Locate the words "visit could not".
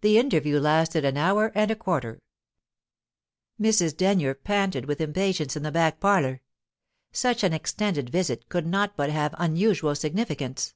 8.10-8.96